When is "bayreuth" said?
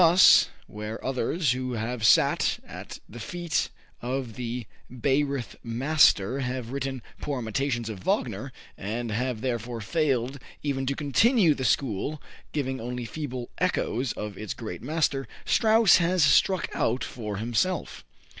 4.89-5.57